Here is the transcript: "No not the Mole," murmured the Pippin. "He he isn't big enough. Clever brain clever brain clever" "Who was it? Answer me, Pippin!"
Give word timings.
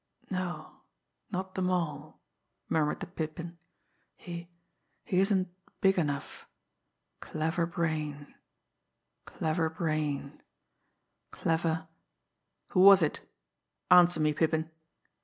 "No 0.31 0.81
not 1.31 1.53
the 1.53 1.61
Mole," 1.61 2.17
murmured 2.67 3.01
the 3.01 3.05
Pippin. 3.05 3.59
"He 4.15 4.49
he 5.03 5.19
isn't 5.19 5.49
big 5.79 5.99
enough. 5.99 6.47
Clever 7.19 7.67
brain 7.67 8.33
clever 9.25 9.69
brain 9.69 10.41
clever" 11.29 11.87
"Who 12.69 12.79
was 12.79 13.03
it? 13.03 13.19
Answer 13.91 14.19
me, 14.19 14.33
Pippin!" 14.33 14.71